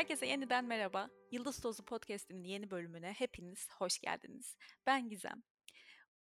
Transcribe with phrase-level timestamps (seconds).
[0.00, 1.10] Herkese yeniden merhaba.
[1.30, 4.56] Yıldız Tozu Podcast'in yeni bölümüne hepiniz hoş geldiniz.
[4.86, 5.42] Ben Gizem.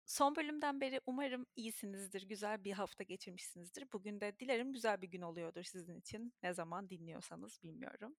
[0.06, 3.84] Son bölümden beri umarım iyisinizdir, güzel bir hafta geçirmişsinizdir.
[3.92, 6.34] Bugün de dilerim güzel bir gün oluyordur sizin için.
[6.42, 8.16] Ne zaman dinliyorsanız bilmiyorum.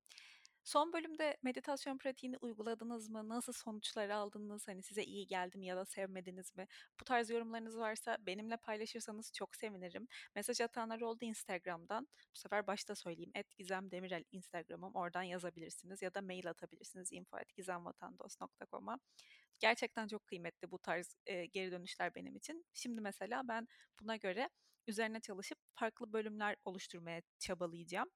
[0.67, 3.29] Son bölümde meditasyon pratiğini uyguladınız mı?
[3.29, 4.67] Nasıl sonuçlar aldınız?
[4.67, 6.67] Hani size iyi geldi mi ya da sevmediniz mi?
[6.99, 10.07] Bu tarz yorumlarınız varsa benimle paylaşırsanız çok sevinirim.
[10.35, 12.07] Mesaj atanlar oldu Instagram'dan.
[12.35, 13.31] Bu sefer başta söyleyeyim.
[13.35, 14.95] Et Demirel Instagram'ım.
[14.95, 17.11] Oradan yazabilirsiniz ya da mail atabilirsiniz.
[17.11, 18.99] info.gizemvatandos.com'a.
[19.59, 22.65] Gerçekten çok kıymetli bu tarz e, geri dönüşler benim için.
[22.73, 23.67] Şimdi mesela ben
[23.99, 24.49] buna göre
[24.87, 28.09] üzerine çalışıp farklı bölümler oluşturmaya çabalayacağım.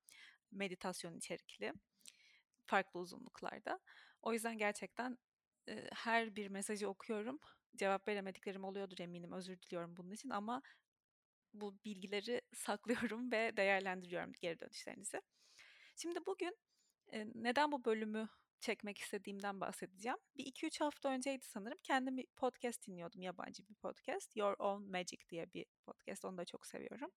[0.51, 1.73] Meditasyon içerikli
[2.71, 3.79] farklı uzunluklarda.
[4.21, 5.17] O yüzden gerçekten
[5.69, 7.39] e, her bir mesajı okuyorum.
[7.75, 9.31] Cevap veremediklerim oluyordur eminim.
[9.31, 10.61] Özür diliyorum bunun için ama
[11.53, 15.21] bu bilgileri saklıyorum ve değerlendiriyorum geri dönüşlerinizi.
[15.95, 16.57] Şimdi bugün
[17.13, 20.17] e, neden bu bölümü çekmek istediğimden bahsedeceğim.
[20.37, 21.77] Bir iki üç hafta önceydi sanırım.
[21.83, 24.35] Kendim bir podcast dinliyordum, yabancı bir podcast.
[24.37, 26.25] Your Own Magic diye bir podcast.
[26.25, 27.11] Onu da çok seviyorum.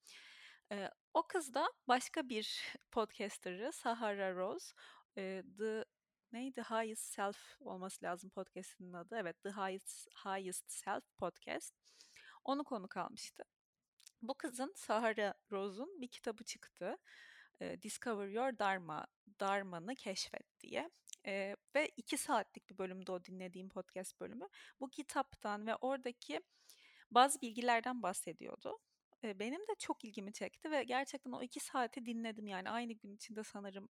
[0.73, 4.75] Ee, o kız da başka bir podcaster'ı Sahara Rose.
[5.19, 5.85] E, The
[6.33, 6.63] neydi?
[6.63, 9.17] Highest Self olması lazım podcast'inin adı.
[9.17, 11.75] Evet, The Highest, Highest Self Podcast.
[12.45, 13.45] Onu konu kalmıştı.
[14.23, 16.97] Bu kızın Sahara Rose'un bir kitabı çıktı.
[17.61, 19.07] E, Discover Your Dharma,
[19.41, 20.91] Dharma'nı keşfet diye.
[21.27, 24.49] E, ve iki saatlik bir bölümde o dinlediğim podcast bölümü.
[24.81, 26.41] Bu kitaptan ve oradaki
[27.11, 28.79] bazı bilgilerden bahsediyordu.
[29.25, 33.15] E, benim de çok ilgimi çekti ve gerçekten o iki saati dinledim yani aynı gün
[33.17, 33.89] içinde sanırım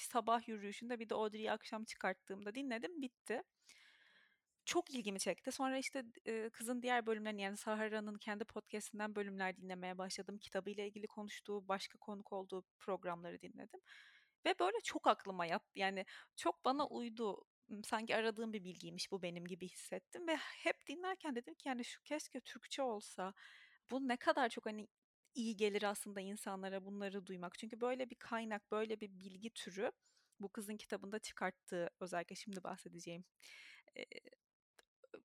[0.00, 3.42] bir sabah yürüyüşünde bir de Audrey'i akşam çıkarttığımda dinledim bitti.
[4.64, 5.52] Çok ilgimi çekti.
[5.52, 10.38] Sonra işte e, kızın diğer bölümlerini yani Sahara'nın kendi podcastinden bölümler dinlemeye başladım.
[10.38, 13.80] Kitabıyla ilgili konuştuğu, başka konuk olduğu programları dinledim.
[14.46, 15.78] Ve böyle çok aklıma yattı.
[15.78, 16.04] Yani
[16.36, 17.44] çok bana uydu.
[17.84, 20.28] Sanki aradığım bir bilgiymiş bu benim gibi hissettim.
[20.28, 23.34] Ve hep dinlerken dedim ki yani şu keşke Türkçe olsa.
[23.90, 24.88] Bu ne kadar çok hani
[25.34, 27.58] iyi gelir aslında insanlara bunları duymak.
[27.58, 29.92] Çünkü böyle bir kaynak, böyle bir bilgi türü
[30.40, 33.24] bu kızın kitabında çıkarttığı özellikle şimdi bahsedeceğim
[33.96, 34.04] e,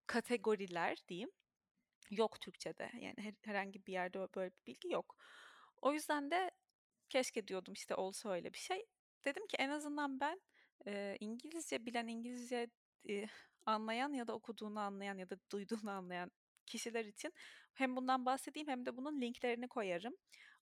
[0.08, 1.32] kategoriler diyeyim
[2.12, 2.92] yok Türkçe'de.
[3.00, 5.18] Yani her, herhangi bir yerde böyle bir bilgi yok.
[5.82, 6.52] O yüzden de
[7.10, 8.86] keşke diyordum işte olsa öyle bir şey.
[9.26, 10.42] Dedim ki en azından ben
[10.88, 12.68] e, İngilizce bilen, İngilizce
[13.10, 13.28] e,
[13.66, 16.32] anlayan ya da okuduğunu anlayan ya da duyduğunu anlayan
[16.68, 17.34] kişiler için
[17.74, 20.14] hem bundan bahsedeyim hem de bunun linklerini koyarım.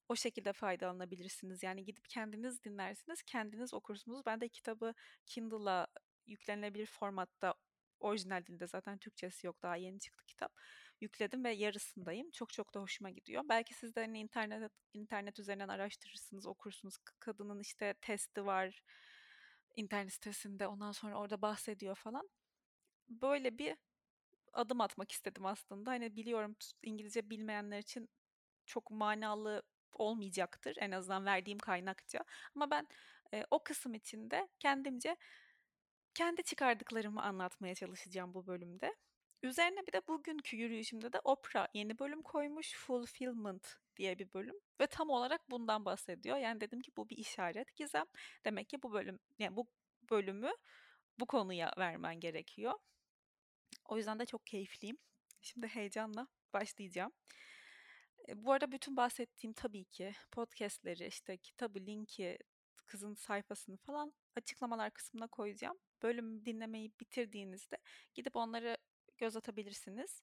[0.10, 1.64] O şekilde faydalanabilirsiniz.
[1.64, 4.26] Yani gidip kendiniz dinlersiniz, kendiniz okursunuz.
[4.26, 4.94] Ben de kitabı
[5.26, 5.88] Kindle'a
[6.28, 7.54] yüklenilebilir formatta
[8.00, 10.54] orijinal dilde zaten Türkçesi yok daha yeni çıktı kitap.
[11.02, 12.32] Yükledim ve yarısındayım.
[12.32, 13.44] Çok çok da hoşuma gidiyor.
[13.50, 16.98] Belki siz de hani internet internet üzerinden araştırırsınız, okursunuz.
[17.20, 18.82] Kadının işte testi var
[19.76, 20.68] internet sitesinde.
[20.68, 22.30] Ondan sonra orada bahsediyor falan.
[23.10, 23.78] Böyle bir
[24.54, 25.92] adım atmak istedim aslında.
[25.92, 28.10] Hani biliyorum İngilizce bilmeyenler için
[28.66, 32.20] çok manalı olmayacaktır en azından verdiğim kaynakça.
[32.56, 32.88] Ama ben
[33.34, 35.18] e, o kısım içinde kendimce
[36.14, 38.96] kendi çıkardıklarımı anlatmaya çalışacağım bu bölümde.
[39.44, 42.74] Üzerine bir de bugünkü yürüyüşümde de Oprah yeni bölüm koymuş.
[42.76, 46.38] Fulfillment diye bir bölüm ve tam olarak bundan bahsediyor.
[46.38, 48.06] Yani dedim ki bu bir işaret Gizem.
[48.46, 49.68] Demek ki bu bölüm yani bu
[50.12, 50.52] bölümü
[51.20, 52.74] bu konuya vermen gerekiyor.
[53.86, 54.98] O yüzden de çok keyifliyim.
[55.42, 57.12] Şimdi heyecanla başlayacağım.
[58.36, 62.38] Bu arada bütün bahsettiğim tabii ki podcastleri, işte kitabı, linki,
[62.86, 65.78] kızın sayfasını falan açıklamalar kısmına koyacağım.
[66.04, 67.78] Bölüm dinlemeyi bitirdiğinizde
[68.14, 68.78] gidip onları
[69.18, 70.22] göz atabilirsiniz.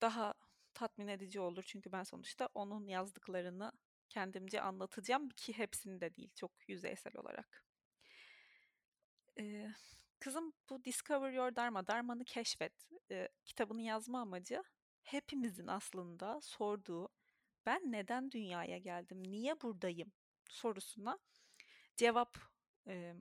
[0.00, 0.34] Daha
[0.74, 3.72] tatmin edici olur çünkü ben sonuçta onun yazdıklarını
[4.08, 7.64] kendimce anlatacağım ki hepsini de değil çok yüzeysel olarak.
[9.38, 9.72] Ee,
[10.20, 12.72] kızım bu Discover Your Dharma, Dharma'nı keşfet
[13.10, 14.62] e, kitabını yazma amacı
[15.02, 17.08] hepimizin aslında sorduğu
[17.66, 20.12] ben neden dünyaya geldim, niye buradayım
[20.48, 21.18] sorusuna
[21.96, 22.38] cevap
[22.86, 23.14] e,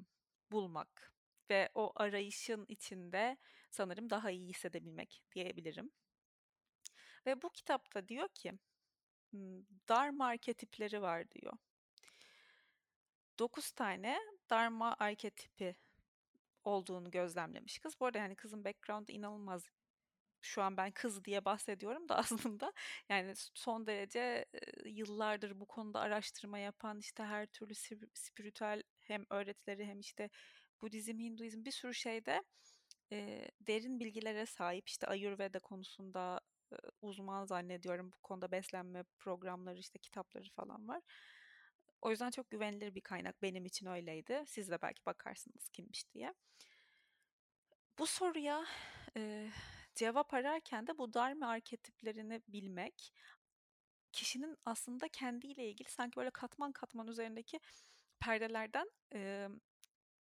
[0.51, 1.13] bulmak
[1.49, 3.37] ve o arayışın içinde
[3.69, 5.91] sanırım daha iyi hissedebilmek diyebilirim.
[7.25, 8.53] Ve bu kitapta diyor ki
[9.89, 11.53] Dharma arketipleri var diyor.
[13.39, 14.19] Dokuz tane
[14.49, 15.75] Dharma arketipi
[16.67, 17.99] olduğunu gözlemlemiş kız.
[17.99, 19.63] Bu arada yani kızın background'ı inanılmaz
[20.41, 22.73] şu an ben kız diye bahsediyorum da aslında
[23.09, 24.45] yani son derece
[24.85, 27.73] yıllardır bu konuda araştırma yapan işte her türlü
[28.13, 30.29] spiritüel hem öğretileri hem işte
[30.81, 32.43] Budizm, Hinduizm bir sürü şeyde
[33.11, 36.39] e, derin bilgilere sahip işte Ayurveda konusunda
[36.71, 41.01] e, uzman zannediyorum bu konuda beslenme programları işte kitapları falan var.
[42.01, 44.43] O yüzden çok güvenilir bir kaynak benim için öyleydi.
[44.47, 46.33] Siz de belki bakarsınız kimmiş diye.
[47.99, 48.65] Bu soruya
[49.17, 49.49] e,
[49.95, 53.13] cevap ararken de bu Dharma arketiplerini bilmek
[54.11, 57.59] kişinin aslında kendiyle ilgili sanki böyle katman katman üzerindeki
[58.19, 59.49] perdelerden e,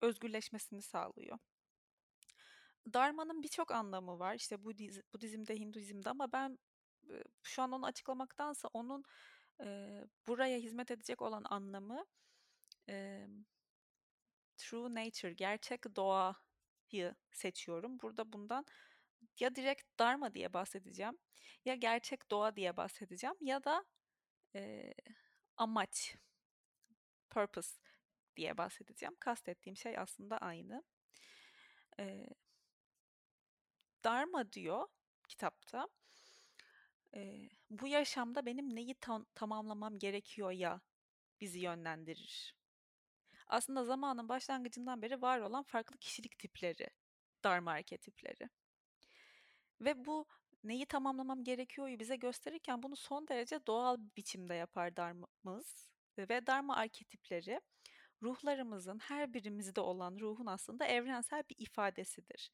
[0.01, 1.37] özgürleşmesini sağlıyor.
[2.93, 4.35] Dharma'nın birçok anlamı var.
[4.35, 6.57] İşte Budiz, Budizm'de, Hinduizm'de ama ben
[7.43, 9.03] şu an onu açıklamaktansa onun
[9.63, 12.05] e, buraya hizmet edecek olan anlamı
[12.89, 13.27] e,
[14.57, 17.99] true nature, gerçek doğayı seçiyorum.
[17.99, 18.65] Burada bundan
[19.39, 21.17] ya direkt Dharma diye bahsedeceğim,
[21.65, 23.85] ya gerçek doğa diye bahsedeceğim ya da
[24.55, 24.93] e,
[25.57, 26.15] amaç,
[27.29, 27.79] purpose
[28.35, 29.15] diye bahsedeceğim.
[29.19, 30.83] Kastettiğim şey aslında aynı.
[31.99, 32.27] E,
[34.03, 34.87] Dharma diyor
[35.27, 35.87] kitapta.
[37.15, 40.81] E, bu yaşamda benim neyi tam, tamamlamam gerekiyor ya
[41.41, 42.55] bizi yönlendirir.
[43.47, 46.87] Aslında zamanın başlangıcından beri var olan farklı kişilik tipleri,
[47.43, 48.49] Dharma arketipleri.
[49.81, 50.25] Ve bu
[50.63, 55.89] neyi tamamlamam gerekiyor'yu bize gösterirken bunu son derece doğal biçimde yapar Dharma'mız.
[56.17, 57.61] Ve Dharma arketipleri
[58.21, 62.51] ruhlarımızın her birimizde olan ruhun aslında evrensel bir ifadesidir.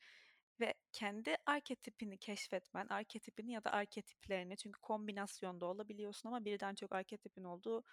[0.59, 7.43] Ve kendi arketipini keşfetmen, arketipini ya da arketiplerini çünkü kombinasyonda olabiliyorsun ama birden çok arketipin
[7.43, 7.83] olduğu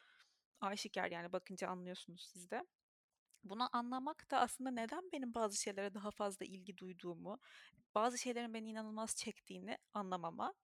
[0.61, 2.65] aşikar yani bakınca anlıyorsunuz siz de.
[3.45, 7.41] Bunu anlamak da aslında neden benim bazı şeylere daha fazla ilgi duyduğumu,
[7.95, 10.55] bazı şeylerin beni inanılmaz çektiğini anlamama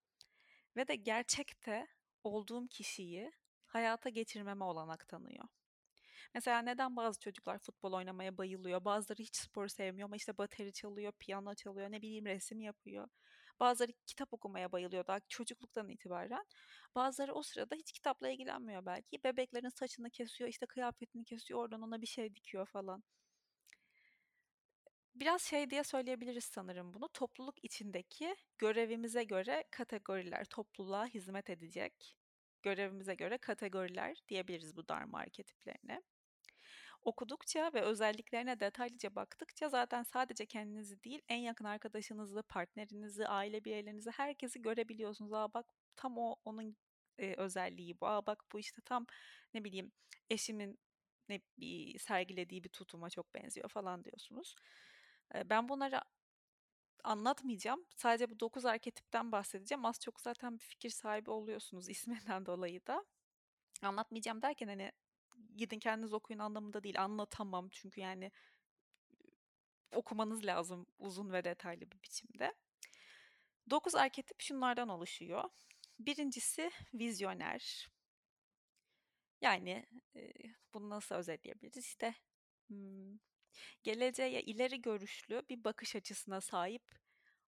[0.77, 1.87] ve de gerçekte
[2.25, 3.33] olduğum kişiyi
[3.67, 5.45] hayata geçirmeme olanak tanıyor.
[6.35, 11.13] Mesela neden bazı çocuklar futbol oynamaya bayılıyor, bazıları hiç spor sevmiyor ama işte bateri çalıyor,
[11.19, 13.09] piyano çalıyor, ne bileyim resim yapıyor.
[13.61, 16.45] Bazıları kitap okumaya bayılıyor daha çocukluktan itibaren.
[16.95, 19.25] Bazıları o sırada hiç kitapla ilgilenmiyor belki.
[19.25, 23.03] Bebeklerin saçını kesiyor, işte kıyafetini kesiyor, oradan ona bir şey dikiyor falan.
[25.15, 27.09] Biraz şey diye söyleyebiliriz sanırım bunu.
[27.09, 32.17] Topluluk içindeki görevimize göre kategoriler, topluluğa hizmet edecek
[32.63, 36.03] görevimize göre kategoriler diyebiliriz bu Dharma arketiplerine.
[37.03, 44.11] Okudukça ve özelliklerine detaylıca baktıkça zaten sadece kendinizi değil en yakın arkadaşınızı, partnerinizi, aile bireylerinizi
[44.11, 45.33] herkesi görebiliyorsunuz.
[45.33, 45.67] Aa bak
[45.97, 46.77] tam o onun
[47.19, 48.07] e, özelliği bu.
[48.07, 49.07] Aa bak bu işte tam
[49.55, 49.93] ne bileyim
[50.31, 50.79] eşimin
[51.29, 54.55] ne bir sergilediği bir tutuma çok benziyor falan diyorsunuz.
[55.35, 56.01] E, ben bunları
[57.05, 57.85] anlatmayacağım.
[57.97, 59.85] Sadece bu 9 arketipten bahsedeceğim.
[59.85, 63.05] Az çok zaten bir fikir sahibi oluyorsunuz isminden dolayı da.
[63.83, 64.93] Anlatmayacağım derken hani
[65.57, 67.03] gidin kendiniz okuyun anlamında değil.
[67.03, 68.33] Anlatamam çünkü yani
[69.95, 72.55] okumanız lazım uzun ve detaylı bir biçimde.
[73.71, 75.45] 9 arketip şunlardan oluşuyor.
[75.99, 77.91] Birincisi vizyoner.
[79.41, 79.87] Yani
[80.17, 80.33] e,
[80.75, 81.87] bunu nasıl özetleyebiliriz?
[81.87, 82.15] İşte
[82.69, 83.19] hmm,
[83.83, 86.83] geleceğe ileri görüşlü bir bakış açısına sahip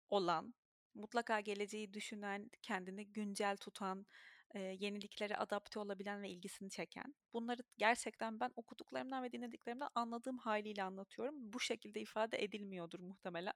[0.09, 0.55] olan,
[0.95, 4.07] mutlaka geleceği düşünen, kendini güncel tutan,
[4.55, 7.15] e, yeniliklere adapte olabilen ve ilgisini çeken.
[7.33, 11.35] Bunları gerçekten ben okuduklarımdan ve dinlediklerimden anladığım haliyle anlatıyorum.
[11.53, 13.53] Bu şekilde ifade edilmiyordur muhtemelen.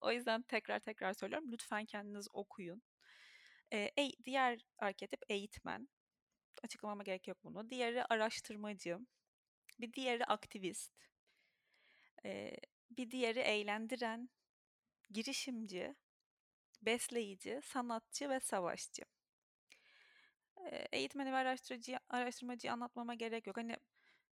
[0.00, 1.52] O yüzden tekrar tekrar söylüyorum.
[1.52, 2.82] Lütfen kendiniz okuyun.
[3.72, 3.90] E,
[4.24, 5.88] diğer arketip eğitmen.
[6.64, 7.70] Açıklamama gerek yok bunu.
[7.70, 8.98] Diğeri araştırmacı.
[9.80, 10.92] Bir diğeri aktivist.
[12.24, 12.56] E,
[12.90, 14.30] bir diğeri eğlendiren,
[15.10, 15.94] girişimci,
[16.82, 19.02] besleyici, sanatçı ve savaşçı.
[20.92, 23.56] Eğitmeni ve araştırmacıyı, araştırmacıyı anlatmama gerek yok.
[23.56, 23.76] Hani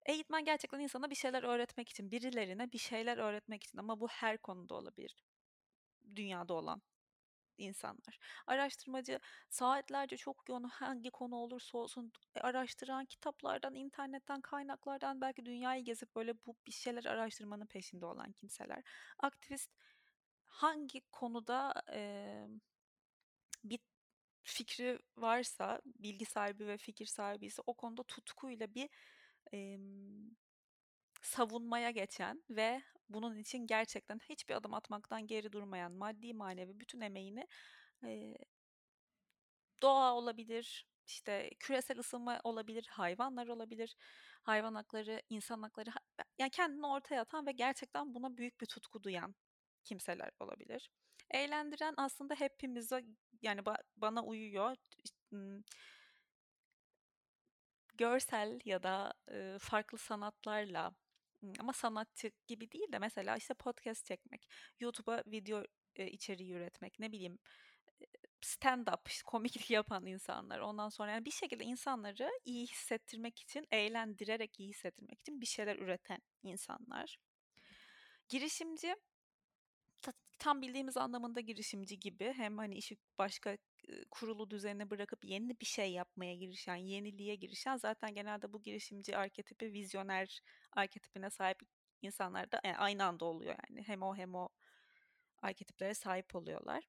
[0.06, 4.38] eğitmen gerçekten insana bir şeyler öğretmek için, birilerine bir şeyler öğretmek için ama bu her
[4.38, 5.16] konuda olabilir.
[6.16, 6.82] Dünyada olan
[7.58, 8.20] insanlar.
[8.48, 12.12] Araştırmacı saatlerce çok yoğun hangi konu olursa olsun
[12.42, 18.84] araştıran kitaplardan, internetten, kaynaklardan belki dünyayı gezip böyle bu bir şeyler araştırmanın peşinde olan kimseler.
[19.20, 19.72] Aktivist
[20.46, 22.02] hangi konuda e,
[23.64, 23.80] bir
[24.44, 28.90] fikri varsa, bilgi sahibi ve fikir sahibi ise o konuda tutkuyla bir
[29.54, 29.80] e,
[31.22, 37.48] savunmaya geçen ve bunun için gerçekten hiçbir adım atmaktan geri durmayan maddi manevi bütün emeğini
[38.04, 38.36] e,
[39.82, 43.96] doğa olabilir, işte küresel ısınma olabilir, hayvanlar olabilir,
[44.44, 45.90] hayvan hakları, insan hakları,
[46.38, 49.36] yani kendini ortaya atan ve gerçekten buna büyük bir tutku duyan
[49.84, 50.90] kimseler olabilir.
[51.32, 53.06] Eğlendiren aslında hepimize
[53.42, 54.76] yani ba- bana uyuyor.
[57.98, 60.96] Görsel ya da e, farklı sanatlarla
[61.60, 64.48] ama sanatçı gibi değil de mesela işte podcast çekmek,
[64.80, 65.64] YouTube'a video
[65.96, 67.40] e, içeriği üretmek, ne bileyim
[68.42, 70.60] stand-up, komiklik yapan insanlar.
[70.60, 75.76] Ondan sonra yani bir şekilde insanları iyi hissettirmek için, eğlendirerek iyi hissettirmek için bir şeyler
[75.76, 77.18] üreten insanlar.
[78.30, 78.96] Girişimci
[80.40, 83.58] tam bildiğimiz anlamında girişimci gibi hem hani işi başka
[84.12, 89.74] kurulu düzenine bırakıp yeni bir şey yapmaya girişen, yeniliğe girişen zaten genelde bu girişimci arketipi
[89.74, 91.60] vizyoner arketipine sahip
[92.02, 93.84] insanlar da yani aynı anda oluyor yani.
[93.88, 94.50] Hem o hem o
[95.42, 96.84] arketiplere sahip oluyorlar.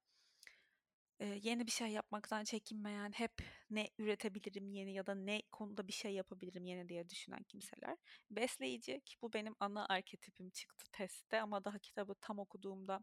[1.20, 3.32] Ee, yeni bir şey yapmaktan çekinmeyen, hep
[3.70, 7.96] ne üretebilirim yeni ya da ne konuda bir şey yapabilirim yeni diye düşünen kimseler.
[8.30, 13.00] Besleyici ki bu benim ana arketipim çıktı testte ama daha kitabı tam okuduğumda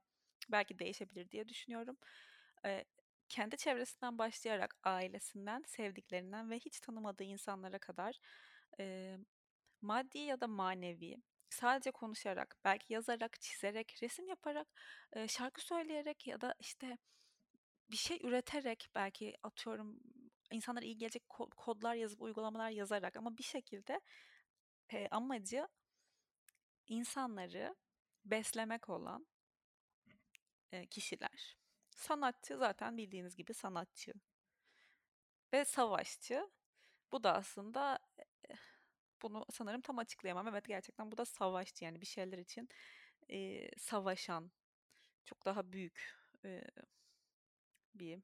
[0.51, 1.97] belki değişebilir diye düşünüyorum.
[2.65, 2.85] Ee,
[3.29, 8.19] kendi çevresinden başlayarak ailesinden, sevdiklerinden ve hiç tanımadığı insanlara kadar
[8.79, 9.17] e,
[9.81, 11.15] maddi ya da manevi
[11.49, 14.67] sadece konuşarak, belki yazarak, çizerek, resim yaparak,
[15.13, 16.97] e, şarkı söyleyerek ya da işte
[17.91, 19.99] bir şey üreterek belki atıyorum
[20.51, 24.01] insanlara iyi gelecek kodlar yazıp uygulamalar yazarak ama bir şekilde
[24.93, 25.67] e, amacı
[26.87, 27.75] insanları
[28.25, 29.27] beslemek olan
[30.71, 31.57] e, kişiler.
[31.89, 34.13] Sanatçı zaten bildiğiniz gibi sanatçı
[35.53, 36.49] ve savaşçı.
[37.11, 37.99] Bu da aslında
[39.21, 40.47] bunu sanırım tam açıklayamam.
[40.47, 42.69] Evet gerçekten bu da savaşçı yani bir şeyler için
[43.29, 44.51] e, savaşan
[45.25, 46.15] çok daha büyük
[46.45, 46.63] e,
[47.99, 48.21] bir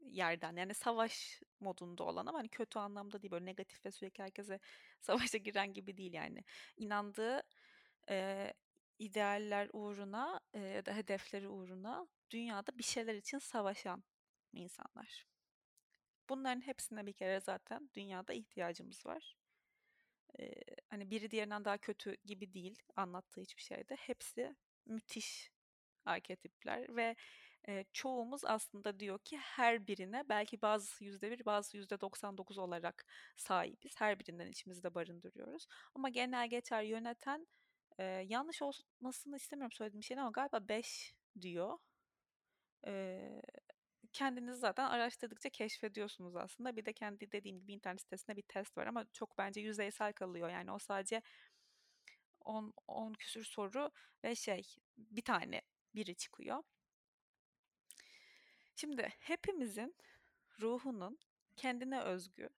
[0.00, 4.60] yerden yani savaş modunda olan ama hani kötü anlamda değil böyle negatif ve sürekli herkese
[5.00, 6.44] savaşa giren gibi değil yani
[6.76, 7.42] inandığı
[8.10, 8.52] e,
[8.98, 14.04] idealler uğruna e, ya da hedefleri uğruna dünyada bir şeyler için savaşan
[14.52, 15.26] insanlar.
[16.28, 19.36] Bunların hepsine bir kere zaten dünyada ihtiyacımız var.
[20.38, 20.52] Ee,
[20.88, 23.96] hani biri diğerinden daha kötü gibi değil anlattığı hiçbir şeyde.
[23.96, 25.50] Hepsi müthiş
[26.04, 27.16] arketipler ve
[27.68, 33.06] e, çoğumuz aslında diyor ki her birine belki bazı yüzde bir bazı yüzde 99 olarak
[33.36, 33.92] sahibiz.
[33.98, 35.66] Her birinden içimizde barındırıyoruz.
[35.94, 37.46] Ama genel geçer yöneten
[37.98, 41.78] e, yanlış olmasını istemiyorum söylediğim şeyin ama galiba 5 diyor.
[42.86, 43.42] E,
[44.12, 46.76] kendiniz zaten araştırdıkça keşfediyorsunuz aslında.
[46.76, 50.50] Bir de kendi dediğim gibi internet sitesinde bir test var ama çok bence yüzeysel kalıyor.
[50.50, 51.22] Yani o sadece
[52.44, 53.90] 10 10 küsür soru
[54.24, 54.62] ve şey
[54.98, 55.62] bir tane
[55.94, 56.62] biri çıkıyor.
[58.80, 59.96] Şimdi hepimizin
[60.60, 61.18] ruhunun
[61.56, 62.48] kendine özgü,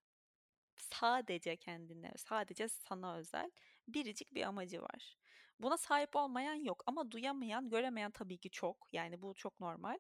[0.77, 3.51] sadece kendine, sadece sana özel
[3.89, 5.19] biricik bir amacı var.
[5.61, 8.89] Buna sahip olmayan yok ama duyamayan, göremeyen tabii ki çok.
[8.93, 9.99] Yani bu çok normal.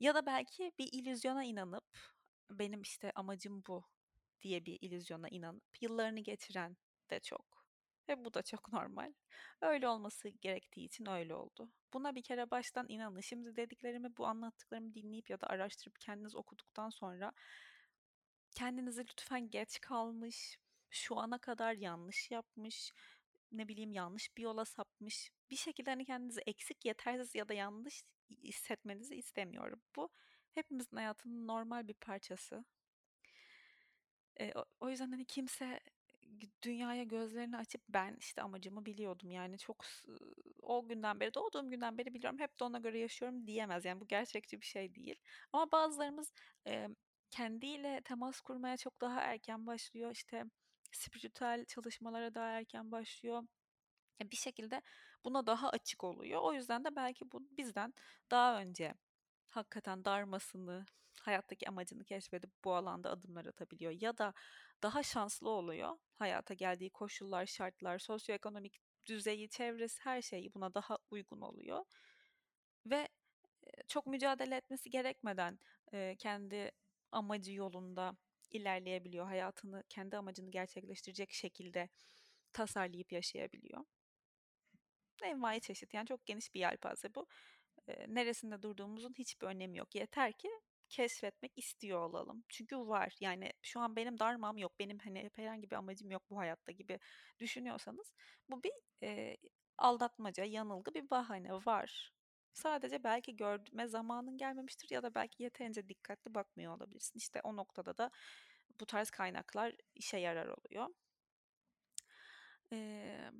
[0.00, 1.98] Ya da belki bir illüzyona inanıp
[2.50, 3.84] benim işte amacım bu
[4.42, 6.76] diye bir illüzyona inanıp yıllarını geçiren
[7.10, 7.63] de çok.
[8.08, 9.12] Ve bu da çok normal.
[9.60, 11.68] Öyle olması gerektiği için öyle oldu.
[11.92, 13.20] Buna bir kere baştan inanın.
[13.20, 17.32] Şimdi dediklerimi, bu anlattıklarımı dinleyip ya da araştırıp kendiniz okuduktan sonra
[18.54, 20.58] kendinizi lütfen geç kalmış,
[20.90, 22.92] şu ana kadar yanlış yapmış,
[23.52, 25.30] ne bileyim yanlış bir yola sapmış.
[25.50, 29.82] Bir şekilde hani kendinizi eksik, yetersiz ya da yanlış hissetmenizi istemiyorum.
[29.96, 30.08] Bu
[30.52, 32.64] hepimizin hayatının normal bir parçası.
[34.40, 35.80] E, o, o yüzden hani kimse
[36.62, 39.30] dünyaya gözlerini açıp ben işte amacımı biliyordum.
[39.30, 39.84] Yani çok
[40.62, 43.84] o günden beri doğduğum günden beri biliyorum hep de ona göre yaşıyorum diyemez.
[43.84, 45.16] Yani bu gerçekçi bir şey değil.
[45.52, 46.32] Ama bazılarımız
[46.66, 46.88] e,
[47.30, 50.10] kendiyle temas kurmaya çok daha erken başlıyor.
[50.12, 50.44] İşte
[50.92, 53.42] spiritüel çalışmalara daha erken başlıyor.
[54.22, 54.82] Bir şekilde
[55.24, 56.40] buna daha açık oluyor.
[56.42, 57.94] O yüzden de belki bu bizden
[58.30, 58.94] daha önce
[59.48, 60.86] hakikaten darmasını,
[61.26, 64.34] hayattaki amacını keşfedip bu alanda adımlar atabiliyor ya da
[64.82, 65.98] daha şanslı oluyor.
[66.14, 71.84] Hayata geldiği koşullar, şartlar, sosyoekonomik düzeyi, çevresi her şeyi buna daha uygun oluyor.
[72.86, 73.08] Ve
[73.88, 75.58] çok mücadele etmesi gerekmeden
[76.18, 76.70] kendi
[77.12, 78.16] amacı yolunda
[78.50, 79.26] ilerleyebiliyor.
[79.26, 81.88] Hayatını kendi amacını gerçekleştirecek şekilde
[82.52, 83.84] tasarlayıp yaşayabiliyor
[85.24, 87.26] envai çeşit yani çok geniş bir yelpaze bu.
[88.08, 89.94] Neresinde durduğumuzun hiçbir önemi yok.
[89.94, 90.48] Yeter ki
[90.94, 92.44] keşfetmek istiyor olalım.
[92.48, 93.16] Çünkü var.
[93.20, 94.78] Yani şu an benim darmam yok.
[94.78, 96.98] Benim hani herhangi bir amacım yok bu hayatta gibi
[97.38, 98.12] düşünüyorsanız
[98.48, 98.72] bu bir
[99.02, 99.36] e,
[99.78, 102.12] aldatmaca, yanılgı, bir bahane var.
[102.52, 107.18] Sadece belki görme zamanın gelmemiştir ya da belki yeterince dikkatli bakmıyor olabilirsin.
[107.18, 108.10] İşte o noktada da
[108.80, 110.88] bu tarz kaynaklar işe yarar oluyor.
[112.72, 113.30] Ee,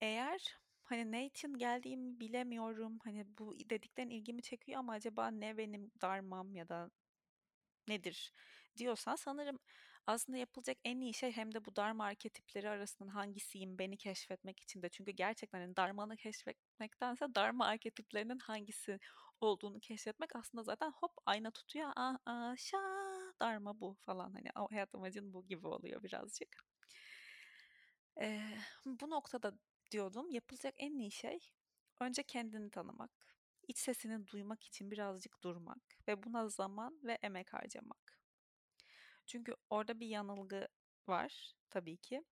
[0.00, 0.61] eğer
[0.92, 2.98] hani ne için geldiğimi bilemiyorum.
[3.04, 6.90] Hani bu dediklerin ilgimi çekiyor ama acaba ne benim darmam ya da
[7.88, 8.32] nedir
[8.78, 9.58] diyorsan sanırım
[10.06, 14.82] Aslında yapılacak en iyi şey hem de bu Dharma arketipleri arasından hangisiyim beni keşfetmek için
[14.82, 14.88] de.
[14.88, 18.98] Çünkü gerçekten hani Dharma'nı keşfetmektense Dharma arketiplerinin hangisi
[19.40, 21.92] olduğunu keşfetmek aslında zaten hop ayna tutuyor.
[21.96, 22.78] Aa, aa şa
[23.40, 26.64] Dharma bu falan hani hayat amacın bu gibi oluyor birazcık.
[28.20, 28.40] Ee,
[28.86, 29.52] bu noktada
[29.92, 31.38] diyordum yapılacak en iyi şey
[32.00, 33.10] önce kendini tanımak,
[33.68, 38.18] iç sesini duymak için birazcık durmak ve buna zaman ve emek harcamak.
[39.26, 40.68] Çünkü orada bir yanılgı
[41.08, 42.24] var tabii ki.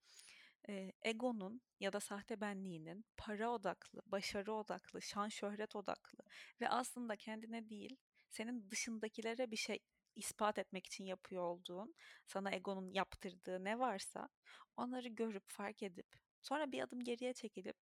[0.69, 6.19] Ee, egonun ya da sahte benliğinin para odaklı, başarı odaklı, şan şöhret odaklı
[6.61, 7.97] ve aslında kendine değil,
[8.31, 9.79] senin dışındakilere bir şey
[10.17, 11.95] ispat etmek için yapıyor olduğun,
[12.27, 14.29] sana egonun yaptırdığı ne varsa
[14.77, 16.07] onları görüp fark edip
[16.43, 17.77] sonra bir adım geriye çekilip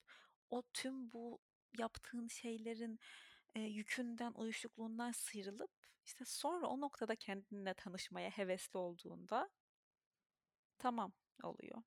[0.49, 1.39] o tüm bu
[1.77, 2.99] yaptığın şeylerin
[3.55, 5.71] e, yükünden, uyuşukluğundan sıyrılıp
[6.05, 9.49] işte sonra o noktada kendinle tanışmaya hevesli olduğunda
[10.79, 11.83] tamam oluyor.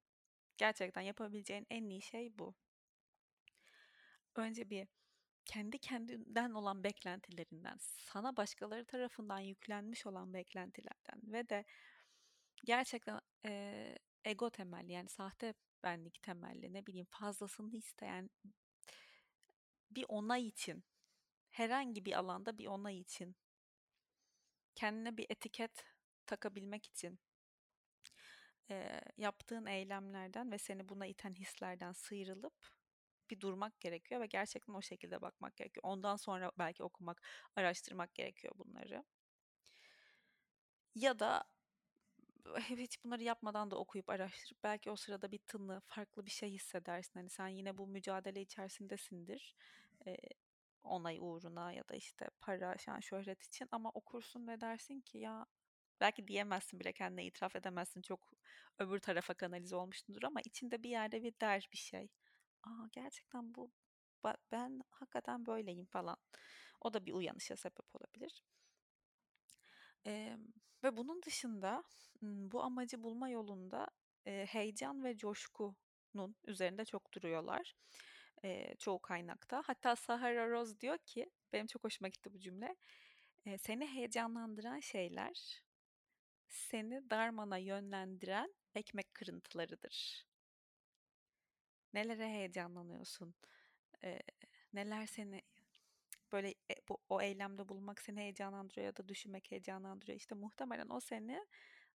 [0.57, 2.55] Gerçekten yapabileceğin en iyi şey bu.
[4.37, 4.89] Önce bir
[5.45, 11.65] kendi kendinden olan beklentilerinden, sana başkaları tarafından yüklenmiş olan beklentilerden ve de
[12.65, 18.31] gerçekten e, ego temelli yani sahte benlik temelli ne bileyim fazlasını isteyen
[19.91, 20.85] bir onay için
[21.51, 23.37] herhangi bir alanda bir onay için
[24.75, 25.85] kendine bir etiket
[26.27, 27.19] takabilmek için
[28.71, 32.55] e, yaptığın eylemlerden ve seni buna iten hislerden sıyrılıp
[33.31, 35.85] bir durmak gerekiyor ve gerçekten o şekilde bakmak gerekiyor.
[35.85, 37.23] Ondan sonra belki okumak,
[37.57, 39.05] araştırmak gerekiyor bunları.
[40.95, 41.45] Ya da
[42.70, 47.12] hiç bunları yapmadan da okuyup araştırıp belki o sırada bir tını, farklı bir şey hissedersin.
[47.14, 49.54] Hani sen yine bu mücadele içerisindesindir.
[50.06, 50.16] Ee,
[50.82, 55.47] onay uğruna ya da işte para, şan, şöhret için ama okursun ve dersin ki ya
[56.00, 58.32] belki diyemezsin bile kendine itiraf edemezsin çok
[58.78, 62.09] öbür tarafa kanalize olmuşsundur ama içinde bir yerde bir der bir şey.
[62.62, 63.70] Aa gerçekten bu
[64.52, 66.16] ben hakikaten böyleyim falan.
[66.80, 68.42] O da bir uyanışa sebep olabilir.
[70.06, 70.37] Ee,
[70.85, 71.85] ve bunun dışında
[72.23, 73.87] bu amacı bulma yolunda
[74.27, 77.75] e, heyecan ve coşkunun üzerinde çok duruyorlar.
[78.45, 79.62] E, çoğu kaynakta.
[79.66, 82.77] Hatta Sahara Rose diyor ki, benim çok hoşuma gitti bu cümle.
[83.47, 85.62] E, seni heyecanlandıran şeyler
[86.49, 90.27] seni darmana yönlendiren ekmek kırıntılarıdır.
[91.93, 93.35] Nelere heyecanlanıyorsun?
[94.05, 94.21] E,
[94.73, 95.43] neler seni
[96.33, 100.16] böyle e, bu, o eylemde bulunmak seni heyecanlandırıyor ya da düşünmek heyecanlandırıyor.
[100.19, 101.47] İşte muhtemelen o seni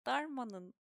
[0.06, 0.74] darmanın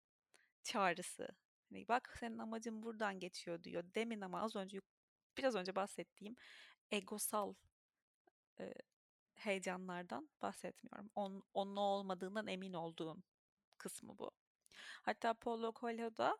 [0.63, 1.27] çağrısı.
[1.69, 3.83] Hani bak senin amacın buradan geçiyor diyor.
[3.95, 4.81] Demin ama az önce
[5.37, 6.35] biraz önce bahsettiğim
[6.91, 7.53] egosal
[8.59, 8.73] e,
[9.35, 11.09] heyecanlardan bahsetmiyorum.
[11.15, 13.17] On, onun olmadığından emin olduğum
[13.77, 14.31] kısmı bu.
[15.01, 16.37] Hatta Paulo Coelho da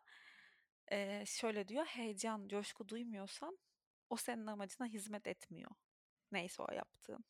[0.92, 3.58] e, şöyle diyor, heyecan, coşku duymuyorsan
[4.10, 5.70] o senin amacına hizmet etmiyor.
[6.34, 7.24] Neyse o yaptığın.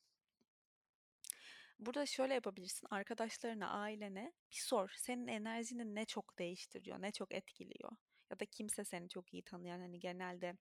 [1.79, 2.89] Burada şöyle yapabilirsin.
[2.91, 4.95] Arkadaşlarına, ailene bir sor.
[4.97, 7.93] Senin enerjini ne çok değiştiriyor, ne çok etkiliyor.
[8.31, 10.57] Ya da kimse seni çok iyi tanıyan hani genelde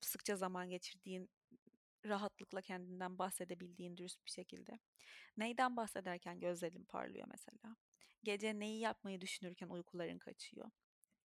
[0.00, 1.30] sıkça zaman geçirdiğin
[2.06, 4.78] rahatlıkla kendinden bahsedebildiğin dürüst bir şekilde.
[5.36, 7.76] Neyden bahsederken gözlerin parlıyor mesela.
[8.22, 10.70] Gece neyi yapmayı düşünürken uykuların kaçıyor.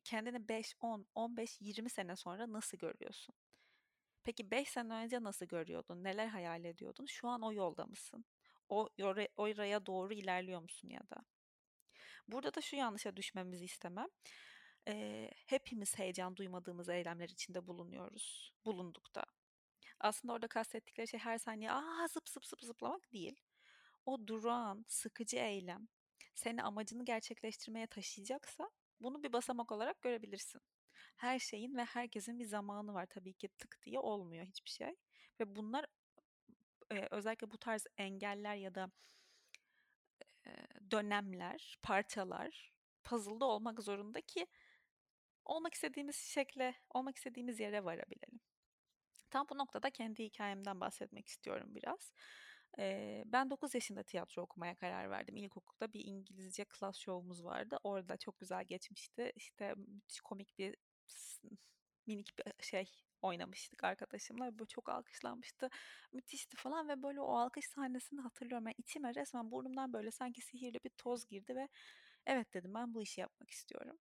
[0.04, 3.36] Kendini 5, 10, 15, 20 sene sonra nasıl görüyorsun?
[4.24, 6.04] Peki 5 sene önce nasıl görüyordun?
[6.04, 7.06] Neler hayal ediyordun?
[7.06, 8.26] Şu an o yolda mısın?
[8.70, 8.90] O
[9.38, 11.26] oraya doğru ilerliyor musun ya da?
[12.28, 14.08] Burada da şu yanlışa düşmemizi istemem.
[14.88, 18.54] Ee, hepimiz heyecan duymadığımız eylemler içinde bulunuyoruz.
[18.66, 19.24] Bulunduk da.
[20.00, 23.36] Aslında orada kastettikleri şey her saniye aa zıp zıp zıp zıplamak değil.
[24.06, 25.88] O durağan, sıkıcı eylem
[26.36, 30.62] seni amacını gerçekleştirmeye taşıyacaksa bunu bir basamak olarak görebilirsin.
[31.15, 34.95] Her şeyin ve herkesin bir zamanı var tabii ki tık diye olmuyor hiçbir şey.
[35.39, 35.86] Ve bunlar
[36.91, 38.91] e, özellikle bu tarz engeller ya da
[40.45, 40.52] e,
[40.91, 42.73] dönemler, parçalar
[43.04, 44.47] puzzle'da olmak zorunda ki
[45.45, 48.39] olmak istediğimiz şekle, olmak istediğimiz yere varabilelim.
[49.30, 52.13] Tam bu noktada kendi hikayemden bahsetmek istiyorum biraz.
[52.80, 55.36] Ee, ben 9 yaşında tiyatro okumaya karar verdim.
[55.36, 57.78] İlkokulda bir İngilizce klas show'umuz vardı.
[57.84, 59.32] Orada çok güzel geçmişti.
[59.36, 60.76] İşte müthiş komik bir
[62.08, 64.60] minik bir şey oynamıştık arkadaşımla.
[64.60, 65.70] Böyle çok alkışlanmıştı.
[66.13, 68.68] Müthişti falan ve böyle o alkış sahnesini hatırlıyorum.
[68.68, 71.68] Yani içime resmen burnumdan böyle sanki sihirli bir toz girdi ve
[72.26, 73.98] evet dedim ben bu işi yapmak istiyorum.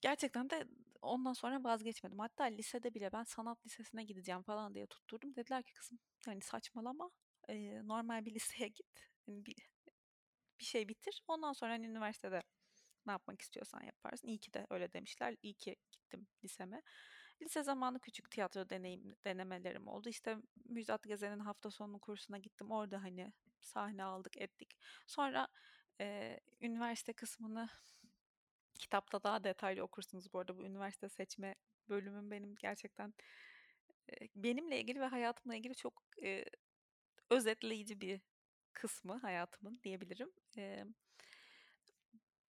[0.00, 0.64] Gerçekten de
[1.02, 2.18] ondan sonra vazgeçmedim.
[2.18, 5.36] Hatta lisede bile ben sanat lisesine gideceğim falan diye tutturdum.
[5.36, 7.10] Dediler ki kızım hani saçmalama
[7.48, 9.08] e, normal bir liseye git.
[9.26, 9.56] Yani bir,
[10.60, 11.22] bir şey bitir.
[11.28, 12.42] Ondan sonra hani üniversitede
[13.06, 14.28] Ne yapmak istiyorsan yaparsın.
[14.28, 15.36] İyi ki de öyle demişler.
[15.42, 16.82] İyi ki gittim liseme.
[17.42, 20.08] Lise zamanı küçük tiyatro deneyim denemelerim oldu.
[20.08, 22.70] İşte Müjdat Gezen'in hafta sonu kursuna gittim.
[22.70, 24.76] Orada hani sahne aldık, ettik.
[25.06, 25.48] Sonra
[26.00, 27.68] e, üniversite kısmını
[28.78, 30.58] kitapta daha detaylı okursunuz bu arada.
[30.58, 31.54] Bu üniversite seçme
[31.88, 33.14] bölümüm benim gerçekten
[34.12, 36.44] e, benimle ilgili ve hayatımla ilgili çok e,
[37.30, 38.20] özetleyici bir
[38.72, 40.32] kısmı hayatımın diyebilirim.
[40.56, 40.84] E,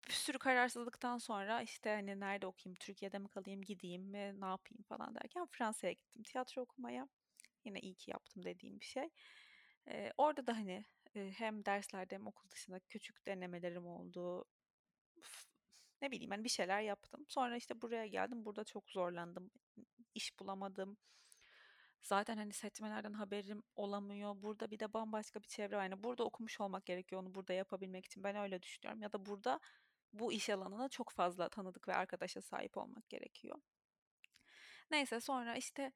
[0.08, 4.82] bir sürü kararsızlıktan sonra işte hani nerede okuyayım, Türkiye'de mi kalayım, gideyim mi, ne yapayım
[4.88, 7.08] falan derken Fransa'ya gittim tiyatro okumaya.
[7.64, 9.08] Yine iyi ki yaptım dediğim bir şey.
[9.88, 14.44] Ee, orada da hani hem derslerde hem okul dışında küçük denemelerim oldu.
[16.02, 17.24] Ne bileyim hani bir şeyler yaptım.
[17.28, 18.44] Sonra işte buraya geldim.
[18.44, 19.50] Burada çok zorlandım.
[20.14, 20.98] İş bulamadım.
[22.02, 24.42] Zaten hani seçmelerden haberim olamıyor.
[24.42, 25.82] Burada bir de bambaşka bir çevre var.
[25.82, 28.24] Yani burada okumuş olmak gerekiyor onu burada yapabilmek için.
[28.24, 29.02] Ben öyle düşünüyorum.
[29.02, 29.60] Ya da burada
[30.12, 33.58] bu iş alanına çok fazla tanıdık ve arkadaşa sahip olmak gerekiyor.
[34.90, 35.92] Neyse sonra işte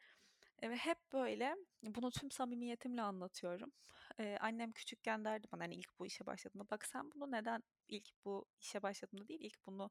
[0.62, 3.72] e, hep böyle bunu tüm samimiyetimle anlatıyorum.
[4.20, 8.08] Ee, annem küçükken derdi bana hani ilk bu işe başladığında bak sen bunu neden ilk
[8.24, 9.90] bu işe başladığımda değil ilk bunu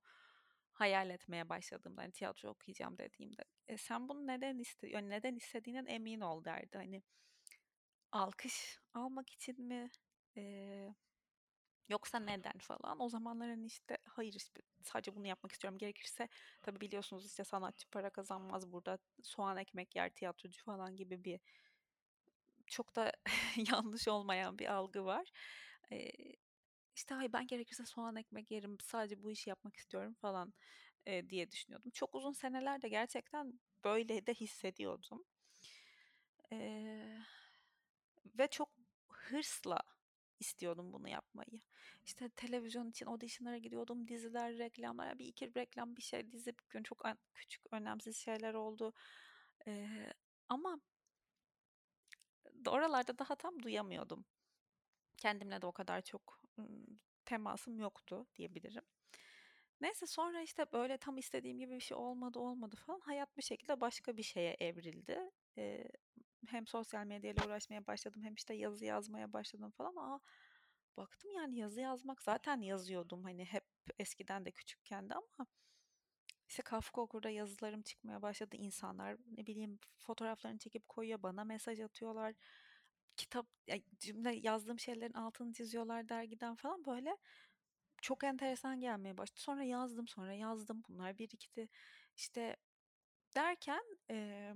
[0.71, 5.85] hayal etmeye başladığımda hani tiyatro okuyacağım dediğimde e, sen bunu neden iste yani neden istediğinden
[5.85, 7.03] emin ol derdi hani
[8.11, 9.89] alkış almak için mi
[10.37, 10.93] e,
[11.91, 12.99] Yoksa neden falan.
[13.01, 14.35] O zamanlar hani işte hayır
[14.83, 15.77] sadece bunu yapmak istiyorum.
[15.77, 16.29] Gerekirse
[16.61, 21.39] tabii biliyorsunuz işte sanatçı para kazanmaz burada soğan ekmek yer tiyatrocu falan gibi bir
[22.67, 23.11] çok da
[23.71, 25.31] yanlış olmayan bir algı var.
[25.91, 26.09] Ee,
[26.95, 30.53] işte hayır ben gerekirse soğan ekmek yerim sadece bu işi yapmak istiyorum falan
[31.05, 31.91] e, diye düşünüyordum.
[31.91, 35.25] Çok uzun senelerde gerçekten böyle de hissediyordum.
[36.51, 37.17] Ee,
[38.37, 38.69] ve çok
[39.09, 39.79] hırsla
[40.41, 41.61] istiyordum bunu yapmayı.
[42.05, 44.07] İşte televizyon için auditionlara gidiyordum.
[44.07, 48.93] Diziler, reklamlar, bir iki reklam bir şey dizi gün çok küçük önemsiz şeyler oldu.
[49.67, 50.13] Ee,
[50.49, 50.81] ama
[52.67, 54.25] oralarda daha tam duyamıyordum.
[55.17, 56.41] Kendimle de o kadar çok
[57.25, 58.83] temasım yoktu diyebilirim.
[59.81, 62.99] Neyse sonra işte böyle tam istediğim gibi bir şey olmadı olmadı falan.
[62.99, 65.19] Hayat bir şekilde başka bir şeye evrildi.
[65.57, 65.87] Ee,
[66.47, 69.95] hem sosyal medyayla uğraşmaya başladım hem işte yazı yazmaya başladım falan.
[69.95, 70.19] Aa,
[70.97, 73.65] baktım yani yazı yazmak zaten yazıyordum hani hep
[73.99, 75.47] eskiden de küçükken de ama
[76.51, 78.55] işte Kafka Okur'da yazılarım çıkmaya başladı.
[78.55, 82.33] insanlar ne bileyim fotoğraflarını çekip koyuyor bana mesaj atıyorlar.
[83.17, 83.47] Kitap
[83.99, 87.17] cümle yazdığım şeylerin altını çiziyorlar dergiden falan böyle
[88.01, 89.39] çok enteresan gelmeye başladı.
[89.39, 91.69] Sonra yazdım sonra yazdım bunlar birikti.
[92.15, 92.57] İşte
[93.35, 94.53] derken e,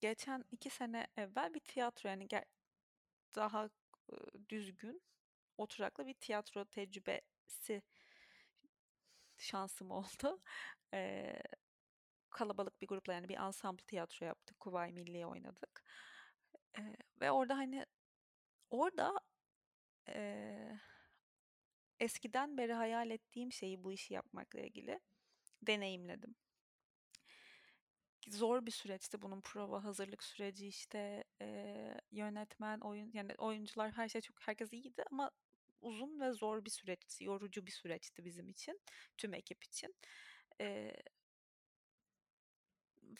[0.00, 2.28] geçen iki sene evvel bir tiyatro yani
[3.34, 3.64] daha
[4.12, 4.14] e,
[4.48, 5.02] düzgün
[5.58, 7.82] oturaklı bir tiyatro tecrübesi
[9.38, 10.40] şansım oldu.
[10.94, 11.42] Ee,
[12.30, 14.60] kalabalık bir grupla yani bir ensemble tiyatro yaptık.
[14.60, 15.84] Kuvayi Milliye oynadık.
[16.78, 17.86] Ee, ve orada hani
[18.70, 19.20] orada
[20.08, 20.78] e,
[22.00, 25.00] eskiden beri hayal ettiğim şeyi bu işi yapmakla ilgili
[25.62, 26.34] deneyimledim.
[28.28, 34.20] Zor bir süreçti bunun prova hazırlık süreci işte e, yönetmen oyun yani oyuncular her şey
[34.20, 35.30] çok herkes iyiydi ama
[35.80, 38.80] uzun ve zor bir süreçti yorucu bir süreçti bizim için
[39.18, 39.94] tüm ekip için
[40.60, 40.92] e,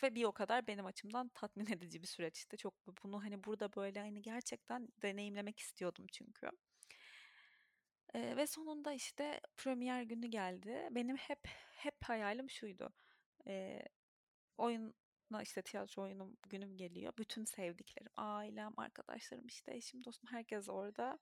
[0.03, 4.01] ve bir o kadar benim açımdan tatmin edici bir süreçti çok bunu hani burada böyle
[4.01, 6.51] hani gerçekten deneyimlemek istiyordum çünkü.
[8.15, 10.89] Eee, ve sonunda işte premier günü geldi.
[10.91, 11.39] Benim hep
[11.77, 12.93] hep hayalim şuydu.
[13.47, 13.83] Eee,
[14.59, 17.13] oyuna işte tiyatro oyunum günüm geliyor.
[17.19, 21.19] Bütün sevdiklerim, ailem, arkadaşlarım, işte eşim, dostum herkes orada.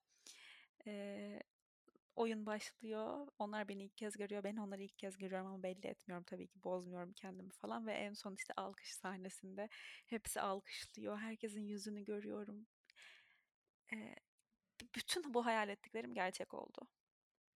[0.87, 1.43] Eee,
[2.17, 3.29] oyun başlıyor.
[3.39, 4.45] Onlar beni ilk kez görüyor.
[4.45, 6.63] Ben onları ilk kez görüyorum ama belli etmiyorum tabii ki.
[6.65, 9.69] Bozmuyorum kendimi falan ve en son işte alkış sahnesinde
[10.07, 11.19] hepsi alkışlıyor.
[11.19, 12.67] Herkesin yüzünü görüyorum.
[13.93, 14.17] Eee
[14.97, 16.89] bütün bu hayal ettiklerim gerçek oldu.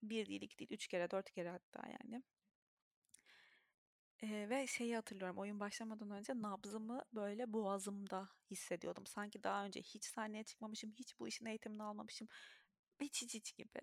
[0.03, 2.23] Bir değil, iki değil, üç kere, dört kere hatta yani.
[4.23, 9.07] Ee, ve şeyi hatırlıyorum oyun başlamadan önce nabzımı böyle boğazımda hissediyordum.
[9.07, 12.29] Sanki daha önce hiç sahneye çıkmamışım, hiç bu işin eğitimini almamışım.
[13.01, 13.81] Hiç hiç hiç gibi.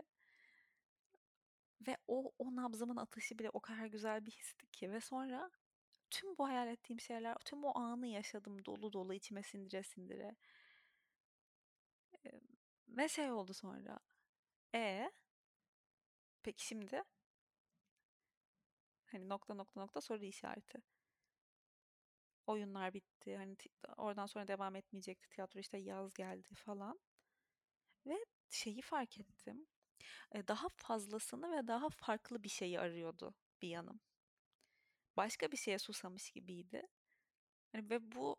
[1.88, 4.92] Ve o, o nabzımın atışı bile o kadar güzel bir histi ki.
[4.92, 5.52] Ve sonra
[6.12, 10.36] tüm bu hayal ettiğim şeyler, tüm o anı yaşadım dolu dolu içime sindire sindire.
[12.26, 12.32] Ee,
[12.88, 14.00] ve şey oldu sonra.
[14.76, 15.12] E
[16.44, 17.04] peki şimdi?
[19.16, 20.80] Hani nokta nokta nokta soru işareti.
[22.48, 23.38] Oyunlar bitti.
[23.38, 23.56] Hani
[23.98, 27.00] oradan sonra devam etmeyecekti tiyatro işte yaz geldi falan.
[28.06, 29.68] Ve şeyi fark ettim.
[30.48, 34.00] Daha fazlasını ve daha farklı bir şeyi arıyordu bir yanım.
[35.18, 36.82] Başka bir şeye susamış gibiydi.
[37.72, 38.38] Hani ve bu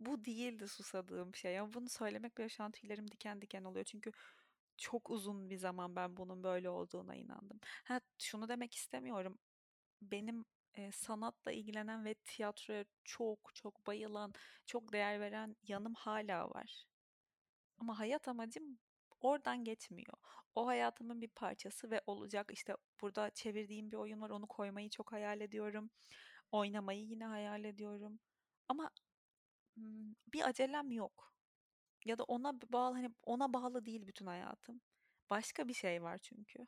[0.00, 1.54] bu değildi susadığım şey.
[1.54, 3.84] Yani bunu söylemek bile şu an tüylerim diken diken oluyor.
[3.84, 4.12] Çünkü
[4.78, 7.60] çok uzun bir zaman ben bunun böyle olduğuna inandım.
[7.84, 9.38] Ha şunu demek istemiyorum.
[10.02, 14.34] Benim e, sanatla ilgilenen ve tiyatroya çok çok bayılan,
[14.66, 16.86] çok değer veren yanım hala var.
[17.78, 18.78] Ama hayat amacım
[19.20, 20.14] oradan geçmiyor.
[20.54, 22.50] O hayatımın bir parçası ve olacak.
[22.52, 24.30] İşte burada çevirdiğim bir oyun var.
[24.30, 25.90] Onu koymayı çok hayal ediyorum.
[26.52, 28.20] Oynamayı yine hayal ediyorum.
[28.68, 28.90] Ama
[30.32, 31.34] bir acelem yok.
[32.04, 34.80] Ya da ona bağlı hani ona bağlı değil bütün hayatım.
[35.30, 36.66] Başka bir şey var çünkü.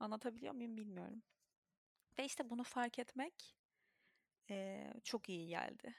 [0.00, 1.22] Anlatabiliyor muyum bilmiyorum.
[2.18, 3.56] Ve işte bunu fark etmek
[4.50, 5.94] ee, çok iyi geldi.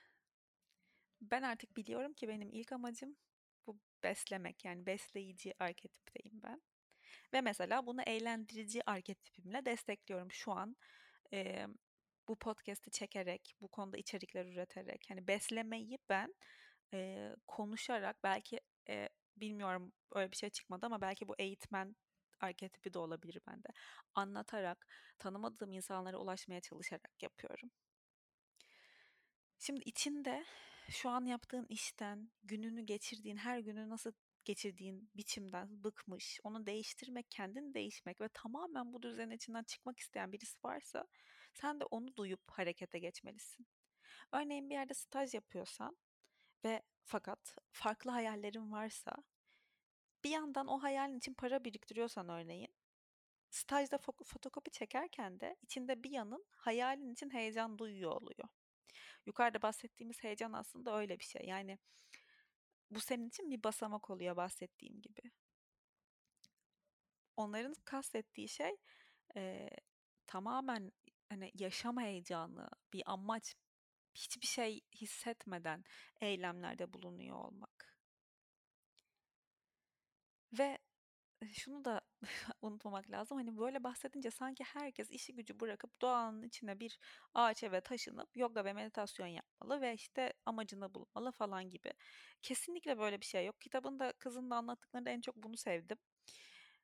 [1.21, 3.15] Ben artık biliyorum ki benim ilk amacım
[3.67, 6.61] bu beslemek yani besleyici arketipteyim ben.
[7.33, 10.75] Ve mesela bunu eğlendirici arketipimle destekliyorum şu an.
[11.33, 11.67] E,
[12.27, 16.35] bu podcast'i çekerek, bu konuda içerikler üreterek, hani beslemeyi ben
[16.93, 18.59] e, konuşarak belki
[18.89, 21.95] e, bilmiyorum öyle bir şey çıkmadı ama belki bu eğitmen
[22.43, 23.67] arketipi de olabilir bende.
[24.15, 24.87] Anlatarak,
[25.19, 27.71] tanımadığım insanlara ulaşmaya çalışarak yapıyorum.
[29.59, 30.45] Şimdi içinde
[30.89, 34.11] şu an yaptığın işten, gününü geçirdiğin, her günü nasıl
[34.45, 40.57] geçirdiğin biçimden bıkmış, onu değiştirmek, kendini değişmek ve tamamen bu düzenin içinden çıkmak isteyen birisi
[40.63, 41.07] varsa
[41.53, 43.67] sen de onu duyup harekete geçmelisin.
[44.31, 45.97] Örneğin bir yerde staj yapıyorsan
[46.63, 49.11] ve fakat farklı hayallerin varsa
[50.23, 52.73] bir yandan o hayalin için para biriktiriyorsan örneğin
[53.49, 58.47] stajda fotokopi çekerken de içinde bir yanın hayalin için heyecan duyuyor oluyor.
[59.25, 61.45] Yukarıda bahsettiğimiz heyecan aslında öyle bir şey.
[61.45, 61.77] Yani
[62.91, 65.21] bu senin için bir basamak oluyor bahsettiğim gibi.
[67.37, 68.75] Onların kastettiği şey
[69.35, 69.69] e,
[70.27, 70.91] tamamen
[71.29, 73.55] hani yaşam heyecanı, bir amaç,
[74.15, 75.83] hiçbir şey hissetmeden
[76.21, 77.90] eylemlerde bulunuyor olmak.
[80.53, 80.77] Ve
[81.53, 82.01] şunu da
[82.61, 83.37] unutmamak lazım.
[83.37, 86.99] Hani böyle bahsedince sanki herkes işi gücü bırakıp doğanın içine bir
[87.33, 91.91] ağaç eve taşınıp yoga ve meditasyon yapmalı ve işte amacını bulmalı falan gibi.
[92.41, 93.61] Kesinlikle böyle bir şey yok.
[93.61, 95.97] Kitabında kızın da anlattıklarında en çok bunu sevdim.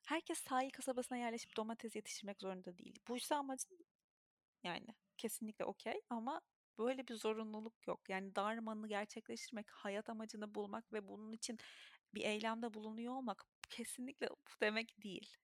[0.08, 2.99] Herkes sahil kasabasına yerleşip domates yetiştirmek zorunda değil.
[3.08, 3.86] Bu ise amacın
[4.63, 6.41] yani kesinlikle okey ama
[6.77, 8.10] böyle bir zorunluluk yok.
[8.10, 11.58] Yani darmanı gerçekleştirmek, hayat amacını bulmak ve bunun için
[12.13, 15.37] bir eylemde bulunuyor olmak kesinlikle bu demek değil.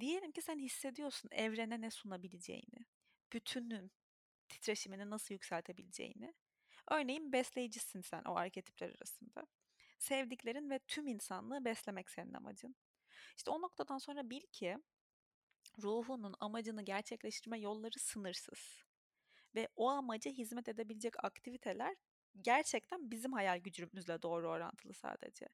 [0.00, 2.86] Diyelim ki sen hissediyorsun evrene ne sunabileceğini,
[3.32, 3.92] bütünün
[4.48, 6.34] titreşimini nasıl yükseltebileceğini.
[6.90, 9.46] Örneğin besleyicisin sen o arketipler arasında.
[9.98, 12.76] Sevdiklerin ve tüm insanlığı beslemek senin amacın.
[13.36, 14.78] İşte o noktadan sonra bil ki
[15.82, 18.84] ruhunun amacını gerçekleştirme yolları sınırsız.
[19.54, 21.96] Ve o amaca hizmet edebilecek aktiviteler
[22.42, 25.46] gerçekten bizim hayal gücümüzle doğru orantılı sadece.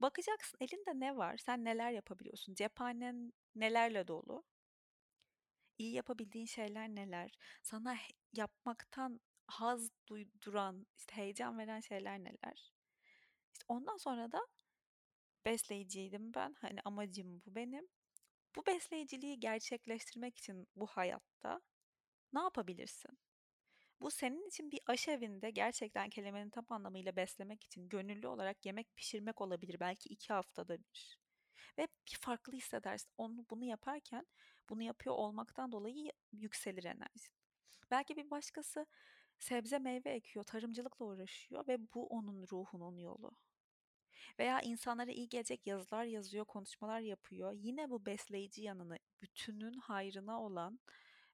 [0.00, 1.36] Bakacaksın elinde ne var?
[1.36, 2.54] Sen neler yapabiliyorsun?
[2.54, 4.44] Cephanen nelerle dolu?
[5.78, 7.30] İyi yapabildiğin şeyler neler?
[7.62, 7.96] Sana
[8.32, 12.72] yapmaktan haz duyduran, işte heyecan veren şeyler neler?
[13.52, 14.40] İşte ondan sonra da
[15.44, 16.54] besleyiciydim ben.
[16.60, 17.88] Hani amacım bu benim.
[18.56, 21.60] Bu besleyiciliği gerçekleştirmek için bu hayatta
[22.32, 23.18] ne yapabilirsin?
[24.00, 29.40] Bu senin için bir aşevinde gerçekten kelimenin tam anlamıyla beslemek için gönüllü olarak yemek pişirmek
[29.40, 29.80] olabilir.
[29.80, 31.20] Belki iki haftada bir.
[31.78, 33.10] Ve bir farklı hissedersin.
[33.18, 34.26] Onu, bunu yaparken
[34.68, 37.32] bunu yapıyor olmaktan dolayı yükselir enerjin.
[37.90, 38.86] Belki bir başkası
[39.38, 43.30] sebze meyve ekiyor, tarımcılıkla uğraşıyor ve bu onun ruhunun yolu.
[44.38, 47.52] Veya insanlara iyi gelecek yazılar yazıyor, konuşmalar yapıyor.
[47.52, 50.80] Yine bu besleyici yanını, bütünün hayrına olan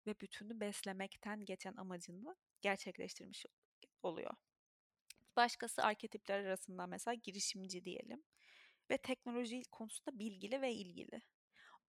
[0.07, 3.47] ve bütünü beslemekten geçen amacını gerçekleştirmiş
[4.03, 4.35] oluyor.
[5.37, 8.25] Başkası arketipler arasında mesela girişimci diyelim
[8.91, 11.23] ve teknoloji konusunda bilgili ve ilgili.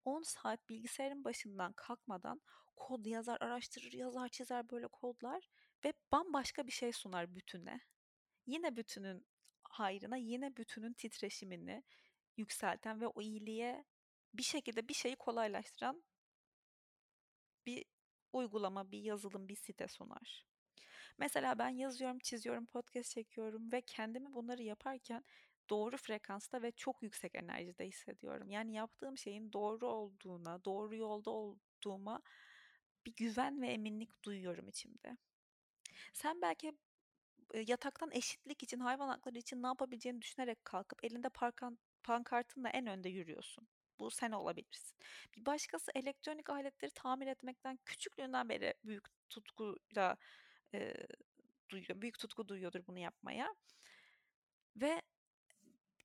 [0.06, 2.42] 10 saat bilgisayarın başından kalkmadan
[2.76, 5.50] kod yazar, araştırır, yazar, çizer böyle kodlar
[5.86, 7.82] ve bambaşka bir şey sunar bütüne.
[8.46, 9.28] Yine bütünün
[9.64, 11.84] hayrına, yine bütünün titreşimini
[12.38, 13.86] yükselten ve o iyiliğe
[14.34, 16.04] bir şekilde bir şeyi kolaylaştıran
[17.66, 17.86] bir
[18.34, 20.46] uygulama, bir yazılım, bir site sunar.
[21.18, 25.24] Mesela ben yazıyorum, çiziyorum, podcast çekiyorum ve kendimi bunları yaparken
[25.70, 28.50] doğru frekansta ve çok yüksek enerjide hissediyorum.
[28.50, 32.22] Yani yaptığım şeyin doğru olduğuna, doğru yolda olduğuma
[33.06, 35.18] bir güven ve eminlik duyuyorum içimde.
[36.14, 36.74] Sen belki
[37.54, 43.10] yataktan eşitlik için, hayvan hakları için ne yapabileceğini düşünerek kalkıp elinde parkan, pankartınla en önde
[43.10, 43.68] yürüyorsun.
[44.00, 44.98] Bu sen olabilirsin.
[45.38, 50.18] Bir başkası elektronik aletleri tamir etmekten küçüklüğünden beri büyük tutkuyla
[50.74, 50.94] e,
[51.70, 53.56] duyuyor, büyük tutku duyuyordur bunu yapmaya.
[54.76, 55.02] Ve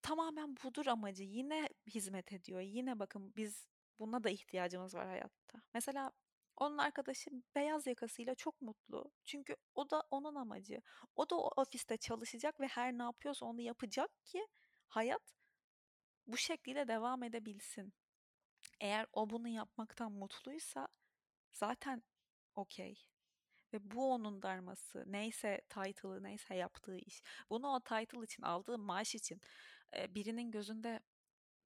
[0.03, 1.23] tamamen budur amacı.
[1.23, 2.61] Yine hizmet ediyor.
[2.61, 5.63] Yine bakın biz buna da ihtiyacımız var hayatta.
[5.75, 6.13] Mesela
[6.57, 9.13] onun arkadaşı beyaz yakasıyla çok mutlu.
[9.25, 10.83] Çünkü o da onun amacı.
[11.17, 14.47] O da o ofiste çalışacak ve her ne yapıyorsa onu yapacak ki
[14.89, 15.35] hayat
[16.27, 17.93] bu şekilde devam edebilsin.
[18.81, 20.89] Eğer o bunu yapmaktan mutluysa
[21.53, 22.03] zaten
[22.55, 23.12] okey.
[23.73, 25.05] Ve bu onun darması.
[25.07, 27.23] Neyse title'ı, neyse yaptığı iş.
[27.51, 29.41] Bunu o title için, aldığı maaş için
[30.09, 31.01] birinin gözünde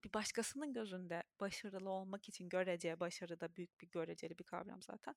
[0.04, 5.14] bir başkasının gözünde başarılı olmak için görece, başarı da büyük bir göreceli bir kavram zaten.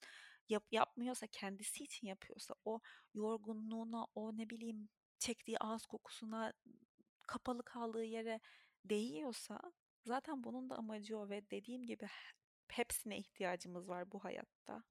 [0.49, 2.80] Yap, yapmıyorsa, kendisi için yapıyorsa, o
[3.13, 6.54] yorgunluğuna, o ne bileyim çektiği ağız kokusuna,
[7.28, 8.39] kapalı kaldığı yere
[8.86, 9.62] değiyorsa
[10.06, 12.08] zaten bunun da amacı o ve dediğim gibi
[12.67, 14.84] hepsine ihtiyacımız var bu hayatta.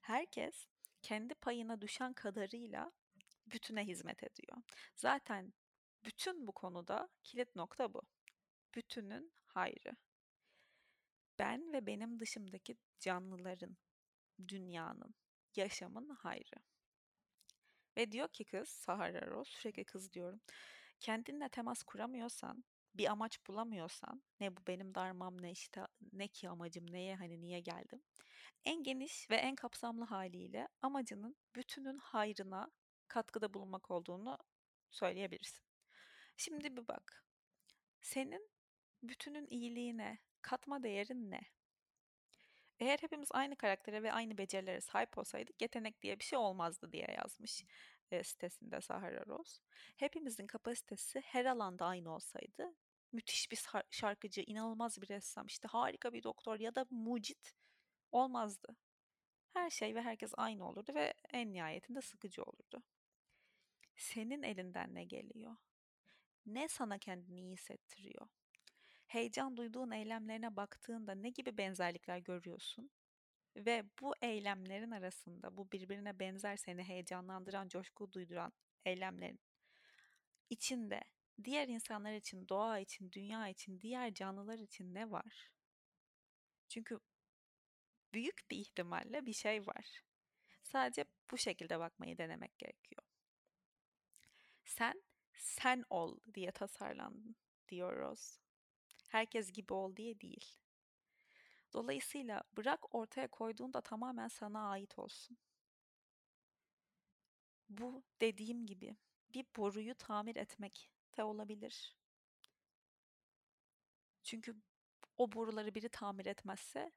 [0.00, 0.66] Herkes
[1.02, 2.92] kendi payına düşen kadarıyla
[3.46, 4.56] bütüne hizmet ediyor.
[4.96, 5.52] Zaten
[6.04, 8.02] bütün bu konuda kilit nokta bu.
[8.74, 9.96] Bütünün hayrı.
[11.38, 13.76] Ben ve benim dışımdaki canlıların,
[14.48, 15.14] dünyanın,
[15.56, 16.56] yaşamın hayrı.
[17.96, 20.40] Ve diyor ki kız, Sahara Rose, sürekli kız diyorum.
[21.00, 26.92] Kendinle temas kuramıyorsan, bir amaç bulamıyorsan, ne bu benim darmam ne işte ne ki amacım
[26.92, 28.02] neye hani niye geldim.
[28.64, 32.70] En geniş ve en kapsamlı haliyle amacının bütünün hayrına
[33.08, 34.38] katkıda bulunmak olduğunu
[34.90, 35.64] söyleyebilirsin.
[36.36, 37.24] Şimdi bir bak.
[38.00, 38.50] Senin
[39.02, 41.40] bütünün iyiliğine katma değerin ne?
[42.80, 47.06] Eğer hepimiz aynı karaktere ve aynı becerilere sahip olsaydık yetenek diye bir şey olmazdı diye
[47.16, 47.64] yazmış
[48.10, 49.62] e, sitesinde Sahara Rose.
[49.96, 52.74] Hepimizin kapasitesi her alanda aynı olsaydı
[53.12, 57.52] müthiş bir şarkıcı, inanılmaz bir ressam, işte harika bir doktor ya da mucit
[58.12, 58.76] olmazdı.
[59.52, 62.82] Her şey ve herkes aynı olurdu ve en nihayetinde sıkıcı olurdu.
[63.96, 65.56] Senin elinden ne geliyor?
[66.46, 68.28] Ne sana kendini iyi hissettiriyor?
[69.06, 72.90] Heyecan duyduğun eylemlerine baktığında ne gibi benzerlikler görüyorsun?
[73.56, 78.52] Ve bu eylemlerin arasında bu birbirine benzer seni heyecanlandıran, coşku duyduran
[78.84, 79.40] eylemlerin
[80.50, 81.00] içinde
[81.44, 85.50] diğer insanlar için, doğa için, dünya için, diğer canlılar için ne var?
[86.68, 87.00] Çünkü
[88.14, 90.02] büyük bir ihtimalle bir şey var.
[90.62, 93.02] Sadece bu şekilde bakmayı denemek gerekiyor.
[94.64, 97.36] Sen sen ol diye tasarlandın
[97.68, 98.38] diyoruz.
[99.08, 100.60] Herkes gibi ol diye değil.
[101.72, 105.38] Dolayısıyla bırak ortaya koyduğunda tamamen sana ait olsun.
[107.68, 108.96] Bu dediğim gibi
[109.34, 111.96] bir boruyu tamir etmek de olabilir.
[114.22, 114.56] Çünkü
[115.16, 116.92] o boruları biri tamir etmezse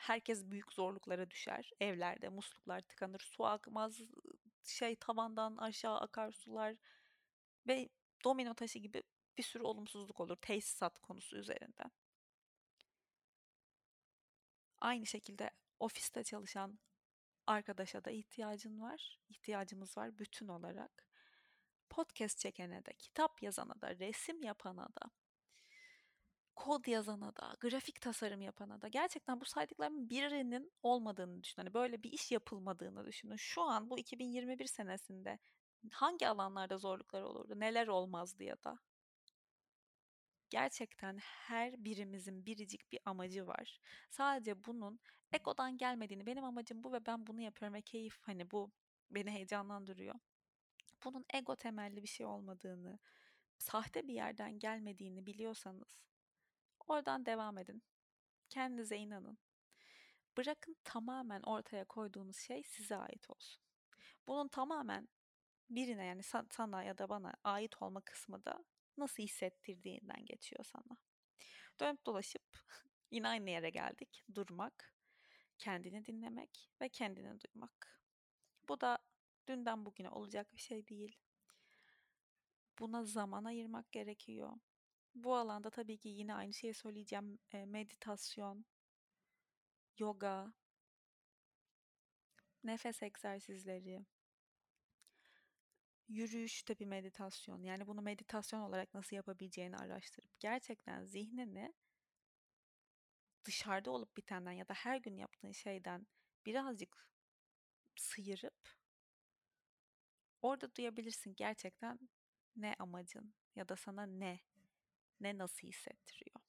[0.00, 1.70] herkes büyük zorluklara düşer.
[1.80, 4.00] Evlerde musluklar tıkanır, su akmaz,
[4.64, 6.76] şey tavandan aşağı akar sular
[7.66, 7.88] ve
[8.24, 9.02] domino taşı gibi
[9.38, 11.90] bir sürü olumsuzluk olur tesisat konusu üzerinden.
[14.80, 16.78] Aynı şekilde ofiste çalışan
[17.46, 21.06] arkadaşa da ihtiyacın var, ihtiyacımız var bütün olarak.
[21.90, 25.10] Podcast çekene de, kitap yazana da, resim yapana da,
[26.60, 31.64] kod yazana da, grafik tasarım yapana da gerçekten bu saydıklarımın birinin olmadığını düşünün.
[31.64, 33.36] Hani böyle bir iş yapılmadığını düşünün.
[33.36, 35.38] Şu an bu 2021 senesinde
[35.90, 38.78] hangi alanlarda zorluklar olurdu, neler olmazdı ya da
[40.50, 43.80] gerçekten her birimizin biricik bir amacı var.
[44.10, 45.00] Sadece bunun
[45.32, 48.70] ekodan gelmediğini, benim amacım bu ve ben bunu yapıyorum ve keyif hani bu
[49.10, 50.14] beni heyecanlandırıyor.
[51.04, 52.98] Bunun ego temelli bir şey olmadığını,
[53.58, 56.09] sahte bir yerden gelmediğini biliyorsanız
[56.88, 57.82] oradan devam edin.
[58.48, 59.38] Kendinize inanın.
[60.36, 63.62] Bırakın tamamen ortaya koyduğunuz şey size ait olsun.
[64.26, 65.08] Bunun tamamen
[65.70, 68.64] birine yani sana ya da bana ait olma kısmı da
[68.96, 70.96] nasıl hissettirdiğinden geçiyor sana.
[71.80, 72.42] Dönüp dolaşıp
[73.10, 74.24] yine aynı yere geldik.
[74.34, 74.94] Durmak,
[75.58, 78.02] kendini dinlemek ve kendini duymak.
[78.68, 78.98] Bu da
[79.48, 81.16] dünden bugüne olacak bir şey değil.
[82.78, 84.52] Buna zaman ayırmak gerekiyor.
[85.14, 87.38] Bu alanda tabii ki yine aynı şeyi söyleyeceğim.
[87.52, 88.64] meditasyon,
[89.98, 90.52] yoga,
[92.64, 94.06] nefes egzersizleri,
[96.08, 97.62] yürüyüş de bir meditasyon.
[97.62, 101.72] Yani bunu meditasyon olarak nasıl yapabileceğini araştırıp gerçekten zihnini
[103.44, 106.06] dışarıda olup bitenden ya da her gün yaptığın şeyden
[106.46, 107.10] birazcık
[107.96, 108.78] sıyırıp
[110.42, 111.98] orada duyabilirsin gerçekten
[112.56, 114.40] ne amacın ya da sana ne
[115.20, 116.40] ne nasıl hissettiriyor.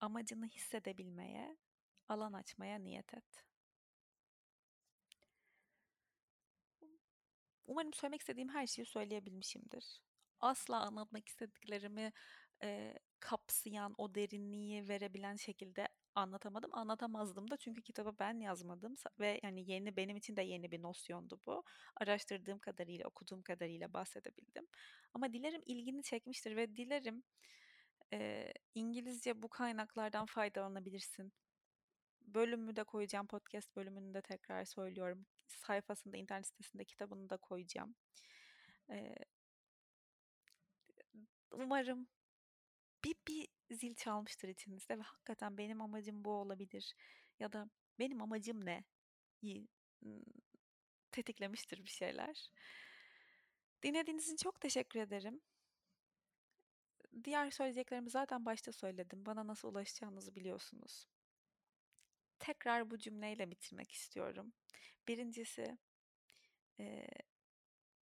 [0.00, 1.56] amacını hissedebilmeye,
[2.08, 3.44] alan açmaya niyet et.
[7.66, 10.00] Umarım söylemek istediğim her şeyi söyleyebilmişimdir.
[10.40, 12.12] Asla anlatmak istediklerimi
[12.62, 16.70] e, kapsayan, o derinliği verebilen şekilde anlatamadım.
[16.74, 21.40] Anlatamazdım da çünkü kitabı ben yazmadım ve yani yeni benim için de yeni bir nosyondu
[21.46, 21.64] bu.
[21.96, 24.66] Araştırdığım kadarıyla, okuduğum kadarıyla bahsedebildim.
[25.14, 27.22] Ama dilerim ilgini çekmiştir ve dilerim
[28.12, 31.32] e, İngilizce bu kaynaklardan faydalanabilirsin.
[32.22, 35.26] Bölümü de koyacağım, podcast bölümünü de tekrar söylüyorum.
[35.48, 37.94] Sayfasında, internet sitesinde kitabını da koyacağım.
[38.90, 39.14] E,
[41.52, 42.08] umarım
[43.04, 46.94] bir, bir zil çalmıştır içinizde ve hakikaten benim amacım bu olabilir
[47.40, 48.84] ya da benim amacım ne?
[51.12, 52.50] tetiklemiştir bir şeyler.
[53.82, 55.40] Dinlediğiniz için çok teşekkür ederim.
[57.24, 59.26] Diğer söyleyeceklerimi zaten başta söyledim.
[59.26, 61.06] Bana nasıl ulaşacağınızı biliyorsunuz.
[62.38, 64.52] Tekrar bu cümleyle bitirmek istiyorum.
[65.08, 65.78] Birincisi,
[66.80, 67.06] e,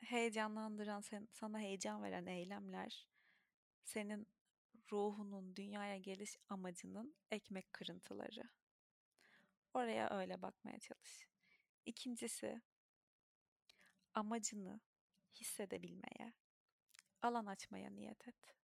[0.01, 3.09] heyecanlandıran, sana heyecan veren eylemler
[3.85, 4.27] senin
[4.93, 8.43] ruhunun dünyaya geliş amacının ekmek kırıntıları.
[9.75, 11.29] Oraya öyle bakmaya çalış.
[11.87, 12.63] İkincisi,
[14.15, 14.81] amacını
[15.35, 16.33] hissedebilmeye,
[17.23, 18.55] alan açmaya niyet et.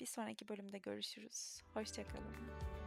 [0.00, 1.62] Bir sonraki bölümde görüşürüz.
[1.74, 2.83] Hoşçakalın.